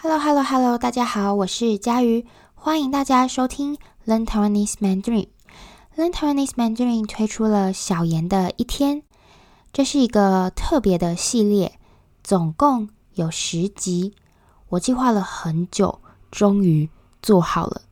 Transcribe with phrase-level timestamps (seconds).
[0.00, 5.26] Hello，Hello，Hello，大家好，我是佳瑜，欢迎大家收听 Learn Taiwanese Mandarin。
[5.96, 9.02] Learn Taiwanese Mandarin 推出了小妍的一天，
[9.72, 11.80] 这是一个特别的系列，
[12.22, 14.14] 总共有十集，
[14.68, 15.98] 我计划了很久，
[16.30, 16.88] 终于
[17.20, 17.82] 做好了。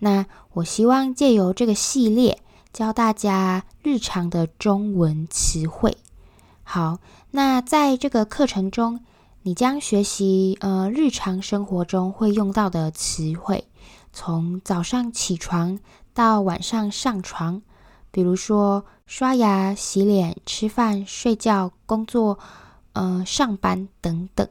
[0.00, 2.42] 那我希望借由这个系列，
[2.72, 5.96] 教大家日常的中文词汇。
[6.64, 6.98] 好，
[7.30, 8.98] 那在这个课程中，
[9.44, 13.66] 你将学习呃日常生活中会用到的词汇，
[14.12, 15.80] 从早上起床
[16.14, 17.60] 到晚上上床，
[18.12, 22.38] 比如说刷牙、洗脸、吃饭、睡觉、工作、
[22.92, 24.48] 呃上班等等。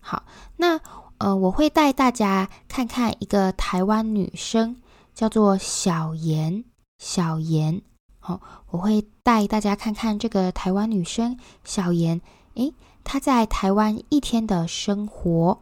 [0.00, 0.24] 好，
[0.56, 0.80] 那
[1.18, 4.76] 呃我会带大家看看一个台湾女生，
[5.14, 6.64] 叫做小妍。
[6.98, 7.82] 小妍，
[8.18, 12.20] 好，我会带大家看看这个台湾女生小妍。
[12.54, 12.72] 诶，
[13.04, 15.58] 他在台湾一天的生活，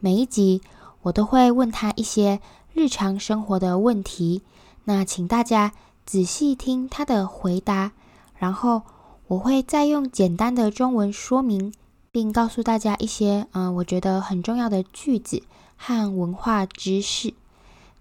[0.00, 0.62] 每一集
[1.02, 2.40] 我都会问他一些
[2.72, 4.42] 日常生活的问题。
[4.84, 5.72] 那请大家
[6.04, 7.92] 仔细听他的回答，
[8.34, 8.82] 然后
[9.28, 11.72] 我会再用简单的中文说明，
[12.10, 15.42] 并告诉大家一些嗯、我觉得很重要的句子
[15.76, 17.34] 和文化知识。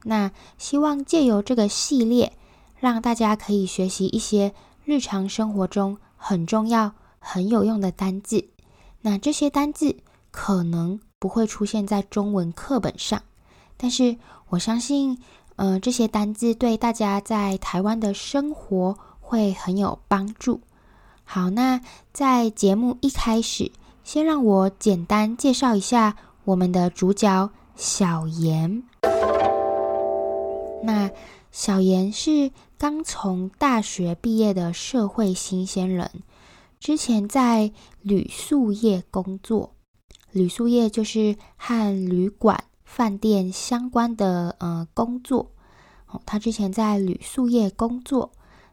[0.04, 2.34] 那希望借由这个系列，
[2.80, 8.46] 让大家可以学习一些日常生活中很重要，很有用的单字，
[9.02, 9.96] 那这些单字
[10.30, 13.22] 可能不会出现在中文课本上，
[13.76, 14.16] 但是
[14.50, 15.18] 我相信，
[15.56, 20.62] 呃，这些单字对大家在台湾的生活会很有帮助。
[21.24, 21.82] 好，那
[22.14, 23.72] 在节目一开始，
[24.04, 28.84] 先让我简单介绍一下我们的主角小妍。
[30.84, 31.10] 那
[31.52, 36.10] 小妍是刚从大学毕业的社会新鲜人。
[36.82, 39.76] 之前在旅宿业工作，
[40.32, 45.52] 旅宿业就是和旅馆、饭店相关的呃工作。
[46.08, 48.32] 哦，他之前在旅宿业工作，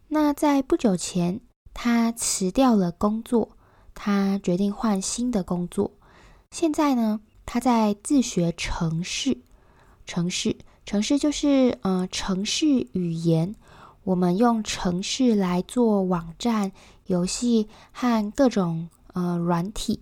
[0.08, 1.42] 那在不久前，
[1.74, 3.50] 他辞掉了工作，
[3.94, 5.90] 他决定换新的工作。
[6.50, 9.36] 现在呢，他在自学程式，
[10.06, 10.56] 程式，
[10.86, 13.54] 程式就是呃程式语言。
[14.04, 16.72] 我们用程式来做网站、
[17.08, 20.00] 游戏和各种呃软体。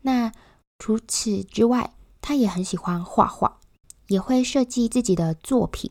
[0.00, 0.32] 那
[0.78, 3.58] 除此之外，他也很喜欢画画，
[4.06, 5.90] 也会设计自己的作品。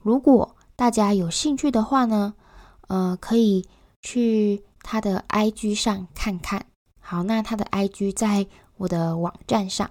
[0.00, 2.34] 如果大家有兴趣的话呢，
[2.86, 3.66] 呃，可以
[4.00, 6.66] 去他的 IG 上看看。
[7.00, 9.90] 好，那他的 IG 在我的网站上。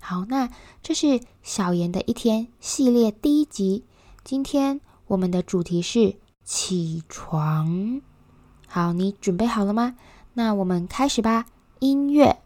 [0.00, 0.48] 好，那
[0.82, 3.84] 这是小妍的一天系列第一集。
[4.22, 6.16] 今天我们的主题是。
[6.46, 8.02] 起床，
[8.76, 9.94] 好，你准备好了吗？
[10.32, 11.44] 那我们开始吧。
[11.78, 12.36] 音乐，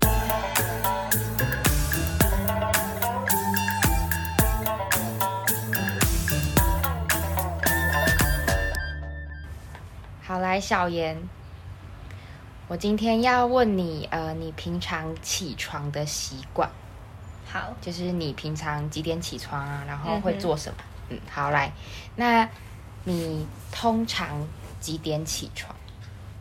[10.23, 11.17] 好，来，小妍，
[12.69, 16.69] 我今天要问你，呃，你平常起床的习惯？
[17.47, 19.83] 好，就是你平常几点起床啊？
[19.87, 20.79] 然后会做什么？
[21.09, 21.73] 嗯，嗯，好，来，
[22.17, 22.47] 那。
[23.05, 24.47] 你通常
[24.81, 25.75] 几点起床？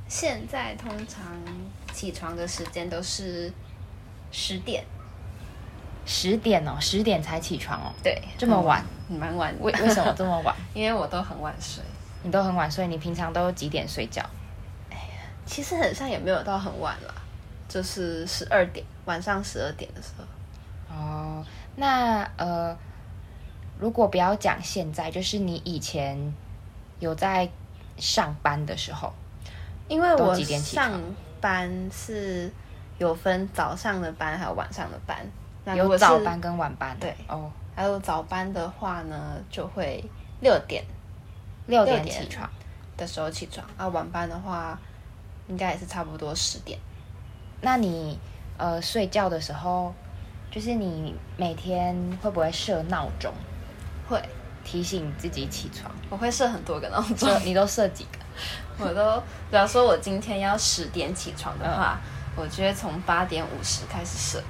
[0.08, 1.24] 现在通常
[1.94, 3.52] 起床的时间都是
[4.32, 4.84] 十点。
[6.06, 7.92] 十点哦，十点才起床哦。
[8.02, 9.54] 对，这么晚，蛮晚。
[9.60, 10.56] 为为什么这么晚？
[10.74, 11.84] 因为我都很晚睡。
[12.24, 12.88] 你都很晚睡？
[12.88, 14.22] 你平常都几点睡觉？
[14.90, 17.14] 哎呀，其实很像也没有到很晚啦，
[17.68, 20.96] 就是十二点，晚上十二点的时候。
[20.96, 21.46] 哦，
[21.76, 22.78] 那呃，
[23.78, 26.34] 如果不要讲现在，就是你以前。
[27.00, 27.48] 有在
[28.00, 29.14] 上班的时候，
[29.88, 31.02] 因为我上
[31.40, 32.52] 班是
[32.98, 35.26] 有分早上的班还有晚上的班，
[35.76, 36.96] 有早班跟晚班。
[37.00, 40.04] 对哦，还有早班的话呢，就会
[40.42, 40.84] 六点
[41.68, 42.50] 六点起床
[42.96, 43.88] 的时候起床啊。
[43.88, 44.80] 晚班的话，
[45.48, 46.78] 应该也是差不多十点。
[47.62, 48.20] 那你
[48.58, 49.94] 呃睡觉的时候，
[50.52, 53.34] 就是你每天会不会设闹钟？
[54.10, 54.22] 会。
[54.70, 57.30] 提醒自己起床，我会设很多个闹钟。
[57.46, 58.20] 你都设几个？
[58.78, 59.20] 我都，
[59.50, 64.44] 比方说，我今天要十点起床的话，嗯、我就会从八点五十开始设，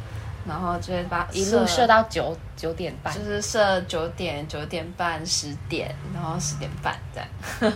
[0.46, 7.74] 然后就会把一路设到九九点半，就是设九点、九点半、十点，然后十点半这样。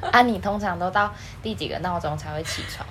[0.12, 1.12] 啊，你通常都到
[1.42, 2.86] 第几个闹钟才会起床？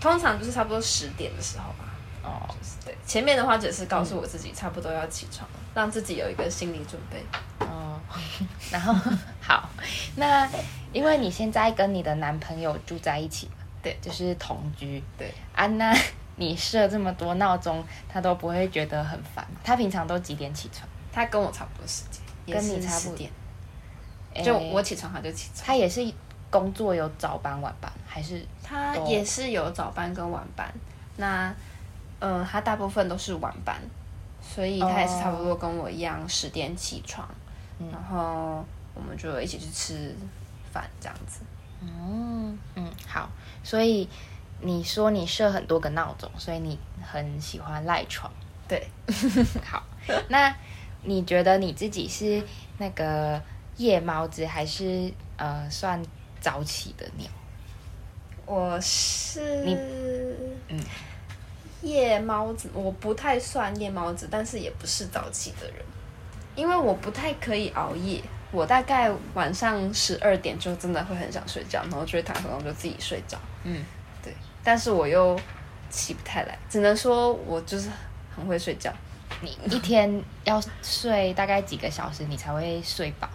[0.00, 1.84] 通常就是差不多十点的时候吧。
[2.24, 2.96] 哦，就是对。
[3.06, 7.24] 前面的话只是告诉我自己差不多要起床，嗯、让自己有一个心理准备。
[7.60, 7.77] 哦，
[8.70, 8.94] 然后
[9.40, 9.68] 好，
[10.16, 10.48] 那
[10.92, 15.02] 因为你现在跟你的男朋友住在一起嘛，对，就是同居。
[15.16, 15.94] 对，啊，那
[16.36, 19.46] 你设这么多闹钟，他都不会觉得很烦。
[19.62, 20.88] 他平常都几点起床？
[21.12, 23.26] 他跟我差不多时间，跟你差不多。
[24.42, 25.66] 就我起床，他就起床。
[25.66, 26.00] 他也是
[26.50, 30.72] 工作有早班晚班，还是他也是有早班跟晚班？
[31.16, 31.48] 那
[32.20, 33.76] 嗯、呃，他大部分都是晚班，
[34.40, 37.28] 所以他也是差不多跟我一样十点起床，
[37.78, 38.64] 嗯、然后
[38.94, 40.14] 我们就一起去吃
[40.72, 41.40] 饭这样子。
[41.80, 43.28] 嗯嗯，好。
[43.62, 44.08] 所以
[44.60, 48.32] 你说你设很多个闹钟，所以你很喜欢赖床。
[48.66, 48.88] 对，
[49.64, 49.82] 好。
[50.28, 50.54] 那
[51.02, 52.42] 你觉得你自己是
[52.78, 53.40] 那个？
[53.78, 56.02] 夜猫子还是呃算
[56.40, 57.30] 早起的鸟？
[58.44, 59.72] 我是你
[60.66, 60.80] 嗯
[61.82, 65.76] 夜猫子，我不太算夜猫子，但是也不是早起的人，
[66.58, 68.20] 因为我不太可以熬夜。
[68.50, 73.38] 我大概晚上十二点就真的会很想睡觉，然后就会躺床上就自己睡着。
[73.62, 73.84] 嗯，
[74.24, 74.34] 对，
[74.64, 75.38] 但是我又
[75.90, 77.90] 起不太来，只能说我就是
[78.34, 78.90] 很会睡觉。
[79.42, 83.28] 你一天要睡大概几个小时，你才会睡饱？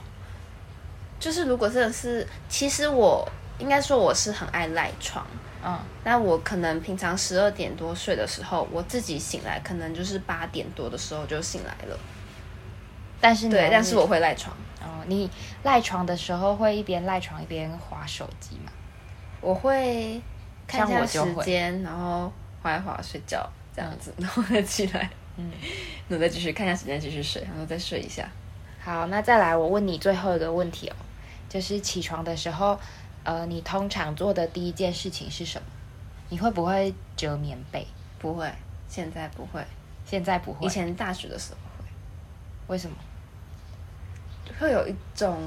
[1.19, 3.25] 就是如果真的是，其实我
[3.59, 5.25] 应该说我是很爱赖床，
[5.63, 11.95] 嗯，那我可能平常十二点多睡的时候，我自己醒来可能就是八点多的时候就醒来了。
[13.23, 14.53] 但是对，但是我会赖床。
[14.81, 15.29] 哦，你
[15.63, 18.71] 赖床的时候会一边赖床一边划手机吗？
[19.39, 20.21] 我会
[20.67, 22.29] 看一下时间，然后
[22.61, 25.49] 划一划睡觉这样子，然后再起来，嗯，
[26.09, 28.29] 然后再继续看一下时间，继续睡，然后再睡一下。
[28.81, 30.95] 好，那再来，我问你最后一个问题哦。
[31.47, 32.77] 就是起床的时候，
[33.23, 35.67] 呃，你通常做的第一件事情是什么？
[36.27, 37.87] 你会不会折棉被？
[38.19, 38.51] 不会，
[38.89, 39.63] 现在不会，
[40.05, 40.65] 现在不会。
[40.65, 41.85] 以前大学的时候会。
[42.67, 42.97] 为什么？
[44.59, 45.37] 会有一种，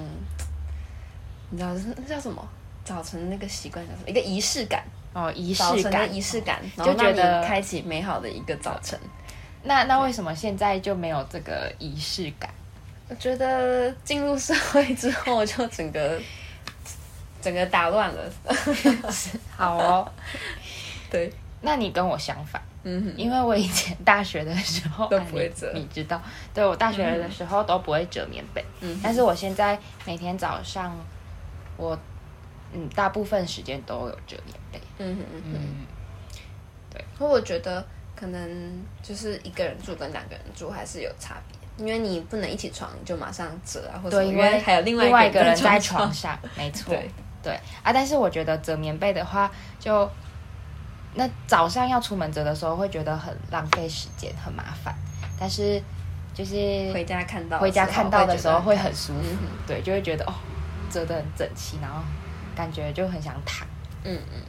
[1.50, 2.46] 你知道那叫什么？
[2.84, 4.08] 早晨那个习惯叫什么？
[4.08, 8.98] 一个仪式感哦，仪式感，仪式感，就觉得开启美好的一个早晨。
[9.64, 12.48] 那那为什么现在就没有这个仪式感？
[13.08, 16.20] 我觉得进入社会之后，就整个
[17.42, 18.32] 整个打乱了。
[19.56, 20.12] 好哦，
[21.10, 26.20] 对，那你跟我相反，嗯哼，因为我以前大学的时候都不会折，你知道，
[26.54, 30.96] 对，我大学的时候都不会折棉被，嗯，但是我现在每天早上，
[31.76, 31.98] 我
[32.72, 36.36] 嗯大部分时间都有折棉被，嗯哼嗯哼，
[36.90, 41.56] 对，所以我觉得可能就是一个人住跟两个人住还是有差别。
[41.78, 47.10] 因为你不能一起床就马上折啊，或者因为还有另外一个人在床上，没错，对，
[47.42, 47.52] 对。
[47.82, 47.92] 啊。
[47.92, 50.10] 但是我觉得折棉被的话，就
[51.16, 54.94] 那早上要出门折的时候会觉得很浪费时间，很麻烦。
[55.40, 55.82] 但是
[56.34, 56.54] 就是
[56.92, 60.34] 回家看到回家看到的时候会很舒服，嗯、对，就会觉得哦，
[60.90, 62.02] 折得很整齐，然后
[62.54, 63.66] 感觉就很想躺。
[64.04, 64.42] 嗯嗯。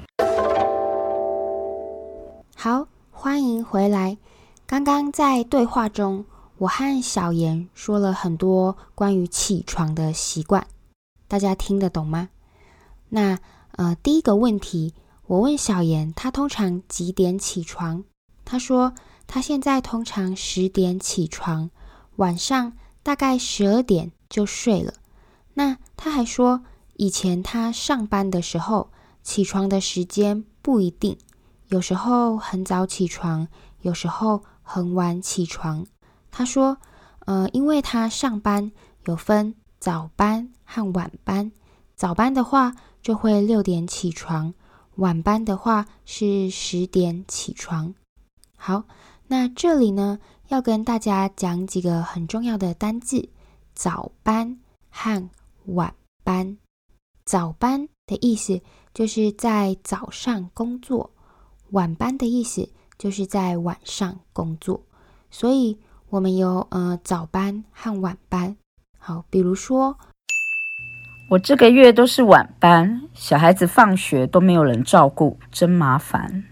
[2.56, 4.18] 好，欢迎回来。
[4.66, 6.26] 刚刚在对话中。
[6.60, 10.66] 我和小妍说了很多关于起床的习惯，
[11.28, 12.30] 大家听得懂吗？
[13.10, 13.38] 那
[13.74, 14.96] 呃，第一个问题，
[15.28, 18.06] 我问小妍，她通常几点起床？
[18.46, 18.94] 她说
[19.28, 21.70] 她现在通常十点起床，
[22.16, 22.72] 晚上
[23.04, 24.94] 大概十二点就睡了。
[25.56, 26.62] 那她还说，
[26.94, 28.90] 以前她上班的时候，
[29.22, 31.18] 起床的时间不一定，
[31.68, 33.50] 有时候很早起床，
[33.82, 35.86] 有时候很晚起床。
[36.32, 36.78] 她说
[37.28, 38.72] ：“呃，因为她上班
[39.06, 41.52] 有分早班和晚班，
[41.98, 44.54] 早班的话就会六点起床，
[44.98, 47.94] 晚班的话是十点起床。
[48.56, 48.84] 好，
[49.26, 53.30] 那这里呢，要跟大家讲几个很重要的单字：
[53.74, 54.60] 早班
[54.92, 55.30] 和
[55.66, 56.58] 晚班。
[57.26, 58.62] 早班的意思
[58.94, 61.10] 就是在早上工作，
[61.72, 64.82] 晚班的意思就是在晚上工作，
[65.32, 68.56] 所以。”我们有呃早班和晚班，
[68.98, 69.94] 好，比如说
[71.30, 76.44] 我这个月都是晚班，小孩子放学都没有人照顾，真麻烦。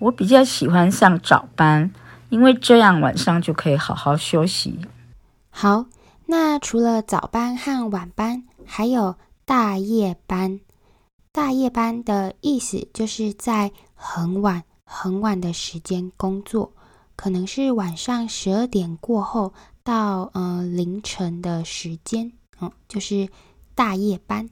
[0.00, 1.92] 我比较喜欢上早班，
[2.28, 4.80] 因为这样晚上就可以好好休息。
[5.48, 5.86] 好，
[6.26, 10.60] 那除了早班和晚班，还有大夜班。
[11.32, 16.72] 大夜班的意思就是在很晚很晚的时间工作。
[17.14, 23.28] 可能是晚上十二点过后到呃凌晨的时间，嗯，就是
[23.74, 24.50] 大夜班。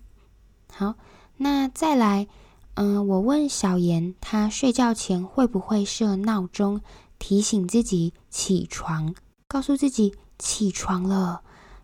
[0.77, 0.95] 好，
[1.37, 2.27] 那再来，
[2.75, 6.81] 嗯、我问小妍，她睡觉前会不会设闹钟
[7.21, 9.15] 提醒自己起床，
[9.47, 11.43] 告诉自己起床了？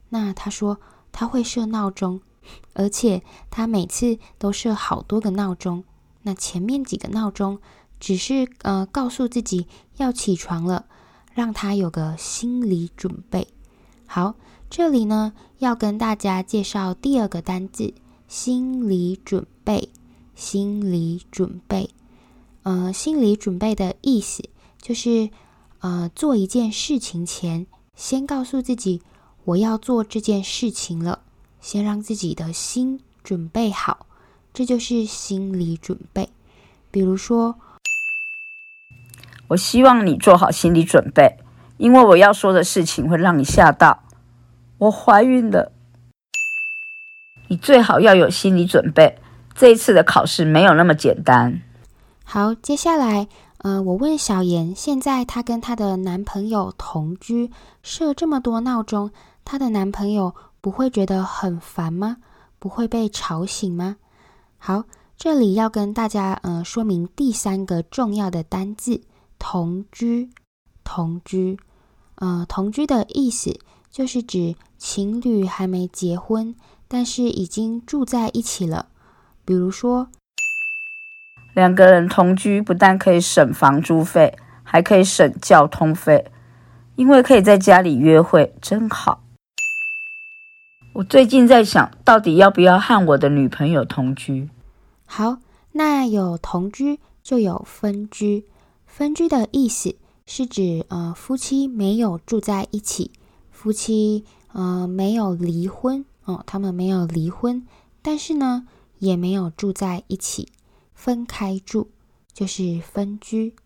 [0.09, 0.80] 那她说
[1.12, 2.20] 她会设闹钟，
[2.75, 5.85] 而且她每次都设好多个闹钟。
[6.23, 7.61] 那前面几个闹钟
[8.00, 9.68] 只是呃告诉自己
[9.99, 10.87] 要起床了，
[11.32, 13.47] 让他有个心理准备。
[14.06, 14.35] 好，
[14.68, 17.94] 这里呢要跟大家介绍第二个单字
[18.30, 19.90] “心理准备”。
[20.34, 21.90] 心理准备，
[22.62, 24.42] 呃，心理准备的意思
[24.80, 25.28] 就是，
[25.80, 29.02] 呃，做一件事情前，先告诉自己
[29.44, 31.20] 我要做这件事情了，
[31.60, 34.06] 先让自己的心准备好，
[34.54, 36.30] 这就是心理准备。
[36.90, 37.56] 比如说，
[39.49, 41.37] 我希望你做好心理准备，
[41.76, 44.04] 因为我要说的事情会让你吓到。
[44.78, 45.70] 我怀孕了，
[47.50, 49.19] 你最好要有心理准备。
[49.57, 51.61] 这一次的考试没有那么简单。
[52.25, 53.26] 好，接下来，
[53.59, 57.50] 呃，我问小妍，现在她跟她的男朋友同居，
[57.83, 59.11] 设这么多闹钟，
[59.45, 62.19] 她的男朋友不会觉得很烦吗？
[62.61, 63.97] 不会被吵醒吗？
[64.57, 64.85] 好，
[65.16, 69.00] 这里要跟大家，呃，说明第三个重要的单字
[69.40, 70.30] “同居”。
[70.85, 71.59] 同居，
[72.14, 73.59] 呃，同居的意思
[73.90, 76.54] 就是指情侣还没结婚，
[76.92, 78.88] 但是已经住在一起了。
[79.44, 80.09] 比如说，
[81.54, 86.32] 两个人同居不但可以省房租费，还可以省交通费，
[86.97, 89.23] 因为可以在家里约会，真好。
[90.94, 94.50] 我最近在想，到底要不要和我的女朋友同居？
[95.04, 95.38] 好，
[95.70, 98.47] 那有同居就有分居。
[98.85, 99.94] 分居的意思
[100.26, 103.12] 是指，呃，夫妻没有住在一起，
[103.52, 106.04] 夫妻呃没有离婚
[106.46, 107.66] 他们没有离婚，
[108.02, 108.66] 但是呢。
[109.00, 110.52] 也没有住在一起，
[110.92, 111.90] 分开住
[112.34, 113.56] 就是分居。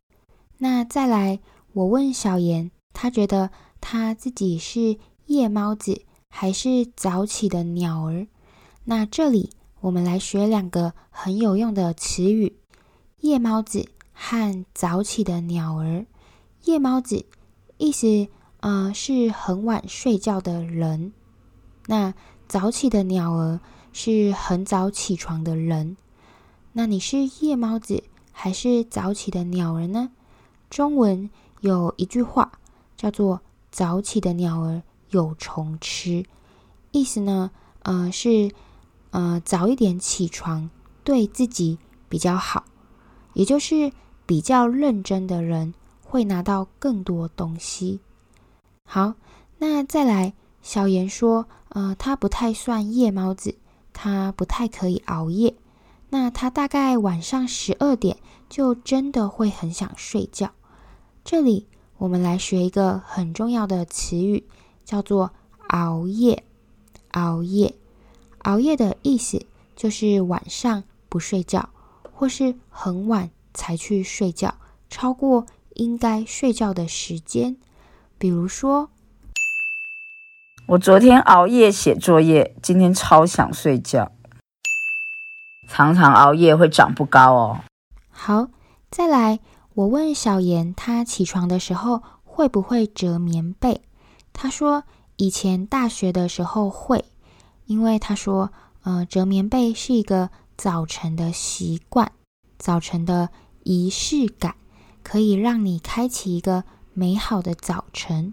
[0.58, 1.40] 那再来，
[1.72, 8.28] 我问小妍，她觉得她自己是夜猫子还是早起的鸟儿？
[8.84, 12.56] 那这里我们来学两个很有用的词语：
[13.18, 16.06] 夜猫子和早起的鸟儿。
[16.62, 17.26] 夜猫子
[17.76, 18.28] 意思，
[18.60, 21.12] 呃，是很晚睡觉的人。
[21.86, 22.14] 那
[22.48, 23.60] 早起的鸟儿。
[23.96, 25.96] 是很早起床的人，
[26.72, 30.10] 那你是夜猫子还是早起的鸟儿呢？
[30.68, 32.50] 中文有一句话
[32.96, 36.24] 叫做“早起的鸟儿有虫吃”，
[36.90, 37.52] 意思呢，
[37.84, 38.50] 呃，是
[39.10, 40.68] 呃早一点起床
[41.04, 42.64] 对自己比较好，
[43.34, 43.92] 也就是
[44.26, 45.72] 比较认真的人
[46.02, 48.00] 会拿到更多东西。
[48.86, 49.14] 好，
[49.58, 50.34] 那再来，
[50.64, 53.54] 小妍说，呃，他不太算夜猫子。
[53.92, 55.54] 他不太可以熬夜，
[56.10, 58.16] 那他大概晚上十二点
[58.48, 60.50] 就真的会很想睡觉。
[61.22, 61.68] 这里
[61.98, 64.48] 我们来学一个很重要的词语，
[64.84, 65.32] 叫做
[65.68, 66.42] 熬夜。
[67.12, 67.76] 熬夜，
[68.38, 71.68] 熬夜的意思就是晚上不睡觉，
[72.12, 74.52] 或是很晚才去睡觉，
[74.88, 77.56] 超过应该睡觉的时间。
[78.18, 78.90] 比如说。
[80.66, 84.10] 我昨天熬夜写作业，今天超想睡觉。
[85.68, 87.60] 常常熬夜会长不高哦。
[88.08, 88.48] 好，
[88.90, 89.40] 再来，
[89.74, 93.82] 我问小妍，她起床的时候会不会折棉被？
[94.32, 94.84] 她说
[95.16, 97.04] 以前大学的时候会，
[97.66, 98.50] 因为她说，
[98.84, 102.10] 呃，折棉被是一个早晨的习惯，
[102.56, 103.28] 早晨的
[103.64, 104.54] 仪式感，
[105.02, 108.32] 可以让你开启一个美好的早晨。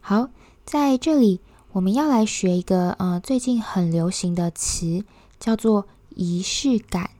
[0.00, 0.30] 好，
[0.64, 1.40] 在这里。
[1.72, 5.04] 我们要来学一个呃最近很流行的词，
[5.38, 7.10] 叫做仪式感。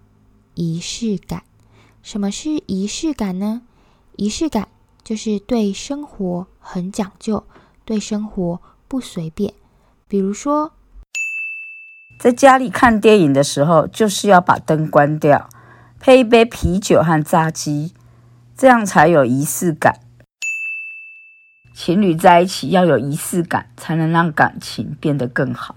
[0.54, 1.44] 仪式感，
[2.02, 3.62] 什么是仪式感呢？
[4.16, 4.66] 仪式感
[5.04, 7.44] 就是对生活很讲究，
[7.84, 9.54] 对生活不随便。
[10.08, 10.72] 比如说，
[12.18, 15.48] 在家里看电影的时候，就是要把灯关掉，
[16.00, 17.94] 配一杯啤酒和炸鸡，
[18.56, 20.00] 这样才有仪式感。
[21.78, 25.76] 情侣在一起要有仪式感，才能让感情变得更好。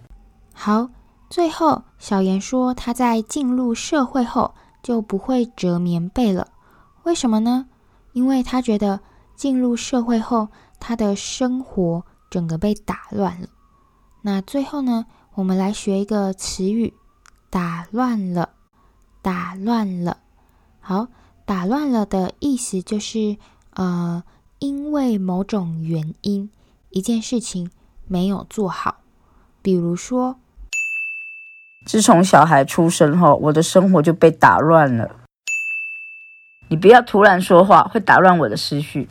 [0.51, 0.89] 好，
[1.29, 6.47] 最后小妍说，她在进入社会后就不会折棉被了。
[7.03, 7.67] 为什么呢？
[8.13, 9.01] 因为她觉得
[9.35, 10.47] 进入社会后，
[10.79, 13.47] 她的生活整个被打乱了。
[14.23, 15.05] 那最后呢，
[15.35, 16.95] 我们来学一个词语：
[17.51, 18.49] 打乱了，
[19.21, 20.17] 打乱了。
[20.79, 21.09] 好，
[21.45, 23.37] 打乱了的意思就是，
[23.75, 24.23] 呃。
[24.61, 26.51] 因为某种原因，
[26.91, 27.71] 一件事情
[28.07, 28.97] 没有做好，
[29.59, 30.35] 比如说，
[31.83, 35.15] 自从小孩出生后，我的生活就被打乱了。
[36.67, 39.09] 你不要突然说话，会打乱我的思绪。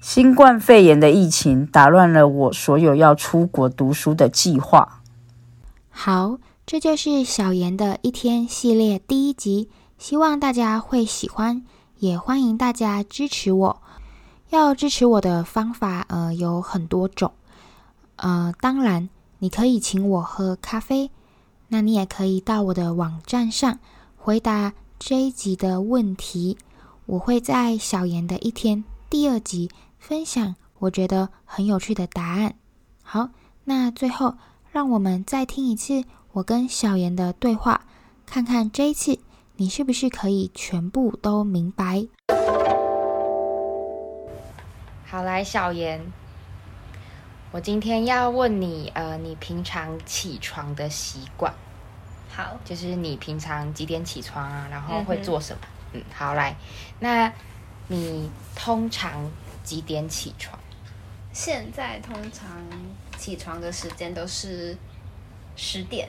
[0.00, 5.02] 新冠肺炎的疫情打乱了我所有要出国读书的计划。
[5.90, 11.64] 好，这就是小妍的一天系列第一集，希望大家会喜欢。
[11.98, 13.82] 也欢迎大家支持我。
[14.50, 17.32] 要支持我的方法，呃，有很多种。
[18.16, 21.10] 呃，当然，你可以请我喝咖啡，
[21.68, 23.78] 那你也可以到我的网站上
[24.16, 26.56] 回答这一集的问题。
[27.06, 32.54] 我会在小妍的一天第二集分享我觉得很有趣的答案。
[33.02, 33.28] 好，
[33.64, 34.34] 那最后
[34.72, 37.82] 让我们再听一次我跟小妍的对话，
[38.24, 39.18] 看看这一次
[39.56, 42.06] 你是不是可以全部都明白。
[45.08, 46.00] 好，来，小严，
[47.52, 51.54] 我今天要问你，呃，你平常起床的习惯？
[52.28, 54.66] 好，就是你平常几点起床啊？
[54.68, 55.60] 然后会做什么？
[55.92, 56.56] 嗯，嗯，好，来，
[56.98, 57.32] 那
[57.86, 59.30] 你通常
[59.62, 60.58] 几点起床？
[61.32, 62.48] 现在通常
[63.16, 64.76] 起床的时间都是
[65.54, 66.08] 十点，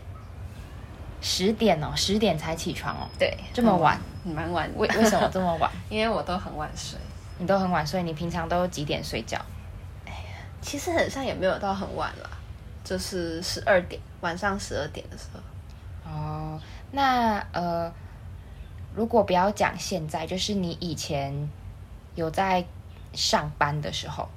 [1.22, 3.08] 十点哦，十点才起床哦？
[3.20, 4.68] 对，这么晚，蛮晚。
[4.76, 5.72] 为为什么这么晚？
[5.88, 6.98] 因为我都很晚睡。
[7.40, 9.38] 你都很晚睡，你平常都几点睡觉？
[10.06, 10.18] 哎呀，
[10.62, 12.30] 其实很像也没有到很晚啦，
[12.84, 15.40] 就是十二点，晚上十二点的时候。
[16.12, 16.60] 哦，
[16.92, 17.92] 那呃，
[18.96, 21.50] 如果不要讲现在，就是你以前
[22.16, 22.66] 有在
[23.14, 24.28] 上班的时候，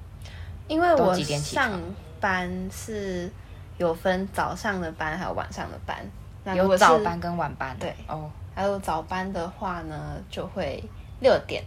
[0.67, 1.79] 因为我上
[2.19, 3.31] 班是
[3.77, 5.97] 有分早上的班还有晚上的班，
[6.43, 7.75] 那有早班跟晚班。
[7.79, 10.83] 对哦，还有早班的话呢，就会
[11.19, 11.63] 六点。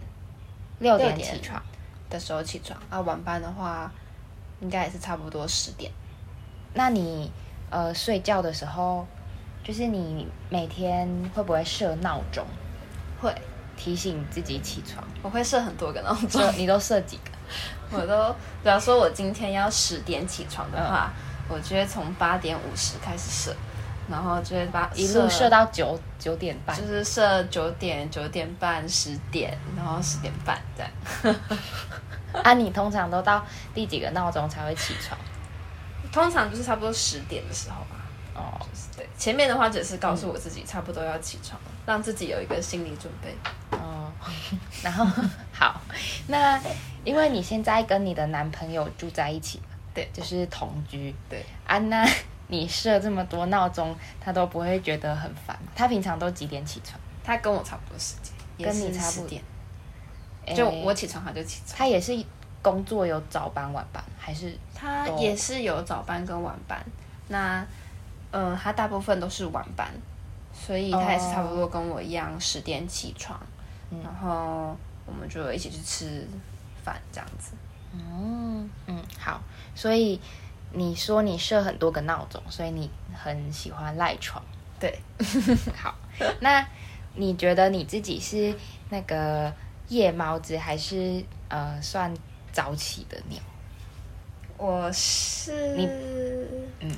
[0.84, 1.60] 六点起床
[2.10, 3.90] 的时候起床啊，晚班的话
[4.60, 5.90] 应该也是差不多十点。
[6.74, 7.32] 那你
[7.70, 9.06] 呃睡觉的时候，
[9.64, 12.44] 就是你每天会不会设闹钟？
[13.20, 13.34] 会
[13.76, 15.02] 提醒自己起床。
[15.22, 17.30] 我会设很多个闹钟，你都设几个？
[17.96, 21.10] 我都，比方说我今天要十点起床的话，
[21.48, 23.56] 嗯、我就会从八点五十开始设。
[24.10, 31.36] 然后就会把一路射到九九点半，就是射九点、九点半、十点，然后十点半这样。
[32.42, 35.18] 啊，你通常都到第几个闹钟才会起床？
[36.12, 37.96] 通常就是差不多十点的时候吧。
[38.34, 39.08] 哦，就是对。
[39.16, 43.34] 前面的话只是告诉我自己差不多要起床，嗯、让自己有一个心理准备。
[43.70, 44.10] 哦，
[44.82, 45.06] 然后
[45.52, 45.80] 好，
[46.26, 46.60] 那
[47.04, 49.62] 因为你现在跟你的男朋友住在一起，
[49.94, 52.04] 对，就是同居，对，安娜。
[52.48, 55.58] 你设这么多闹钟，他都不会觉得很烦。
[55.74, 57.00] 他平常都几点起床？
[57.24, 59.38] 他跟我差不多时间，跟你差不多。
[60.54, 61.78] 就我起床，他就起床。
[61.78, 62.22] 他也是
[62.60, 66.84] 工作有早班晚班，还是他也是有早班跟晚班？
[67.28, 67.66] 那
[68.30, 69.88] 呃，他大部分都是晚班，
[70.52, 73.40] 所以他也是差不多跟我一样十点起床，
[73.88, 74.76] 哦、然后
[75.06, 76.28] 我们就一起去吃
[76.84, 77.52] 饭这样子。
[77.94, 79.40] 嗯嗯，好，
[79.74, 80.20] 所以。
[80.74, 84.42] 你说你设很多个闹钟，所以你很喜欢赖床。
[84.78, 84.98] 对，
[85.74, 85.94] 好。
[86.40, 86.66] 那
[87.14, 88.54] 你觉得你自己是
[88.90, 89.52] 那个
[89.88, 92.12] 夜猫子，还是呃算
[92.52, 93.40] 早起的鸟？
[94.56, 95.86] 我是你
[96.80, 96.90] 嗯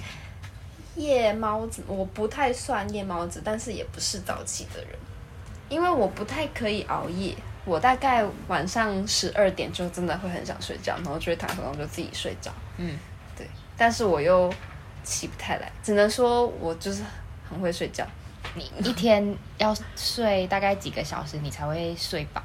[0.96, 4.98] 夜猫子，我不太算夜猫子，但是也不是早起的人，
[5.68, 7.34] 因为我不太可以熬夜。
[7.64, 12.50] 我大概晚上十二点就真的会很想睡觉，然后就会躺床上就自己睡着。
[12.78, 12.98] 嗯。
[13.76, 14.52] 但是我又
[15.04, 17.02] 起不太来，只能说我就是
[17.48, 18.06] 很会睡觉。
[18.54, 22.42] 你一天要睡大概几个小时，你才会睡饱？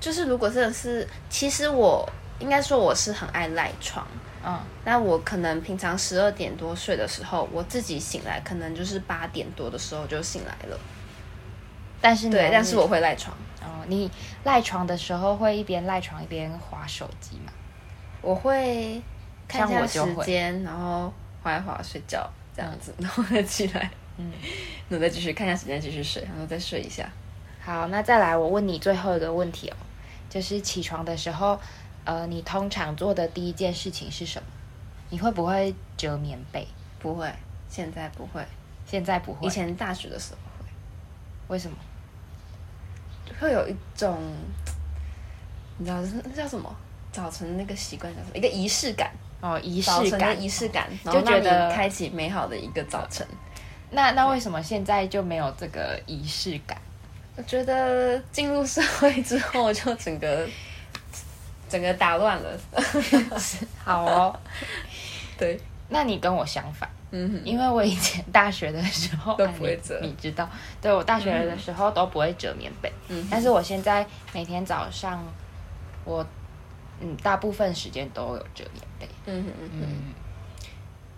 [0.00, 4.06] 就是如果真的是，其实我应该说我是很爱赖床。
[4.44, 10.78] 嗯，那我可能平常十二点多睡的时候，我自己醒来可能就是八点多的时候就醒来了。
[12.00, 13.36] 但是对，但是我会赖床。
[13.60, 14.10] 哦，你
[14.44, 17.52] 赖床的时候会一边赖床一边划手机吗？
[18.22, 19.02] 我会。
[19.48, 24.30] 看一下时间，然后划一划睡觉，这样子，然后再起来，嗯，
[24.88, 27.10] 然后再继续看一下时间，继续睡，然后再睡一下。
[27.60, 29.76] 好，那再来，我问你最后一个问题哦，
[30.28, 31.58] 就是起床的时候，
[32.04, 34.48] 呃，你通常做的第一件事情是什么？
[35.10, 36.66] 你会不会折棉被？
[36.98, 37.32] 不会，
[37.68, 38.44] 现在不会，
[38.84, 39.46] 现在不会。
[39.46, 40.68] 以前大学的时候会。
[41.48, 41.76] 为什么？
[43.40, 44.18] 会有一种，
[45.78, 46.74] 你知道那叫什么？
[47.12, 48.36] 早晨那个习惯叫什么？
[48.36, 49.10] 一个仪式感。
[49.40, 53.26] 哦，仪式感，仪式感，就觉得开启美好的一个早晨。
[53.90, 56.76] 那那为什么现在就没有这个仪式感？
[57.36, 60.44] 我觉得进入社会之后，就整个
[61.70, 62.50] 整个打乱了。
[63.84, 64.36] 好哦，
[65.38, 70.50] 对，那你跟我相反，嗯哼，因为我以前大学的时候都不会折，你知道，
[70.82, 75.24] 对，我大学的时候都不会折棉被，嗯，但是我现在每天早上
[76.04, 76.26] 我。
[77.00, 79.08] 嗯，大部分时间都有折棉被。
[79.26, 79.86] 嗯哼嗯嗯，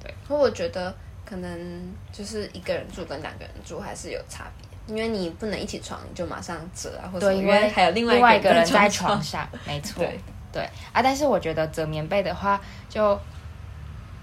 [0.03, 0.15] 对。
[0.27, 4.69] 不过我觉得可能就是一个人住跟两个人住还是有差别。
[4.87, 10.19] 因为你不能一起床就马上折啊，或者对，因为还有另外另外一个人在床床上，没 错，对
[10.53, 10.63] 对
[10.93, 11.01] 啊。
[11.01, 13.17] 但是我觉得折棉被的话，就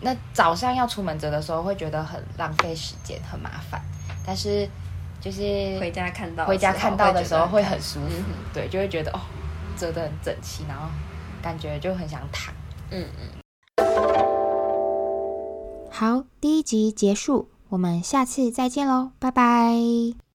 [0.02, 3.82] 那早上要出门折的时候，会觉得很浪费时间，很麻烦。
[4.26, 4.68] 但是
[5.22, 9.20] 就是回家看到回家看到的时候会很舒服，嗯、对，就会觉得哦，
[9.78, 10.90] 折得很整齐，然后
[11.42, 12.54] 感觉就很想躺。
[12.92, 13.30] 嗯嗯。
[15.90, 20.27] 好，第一集结束，我们下次再见喽，拜拜。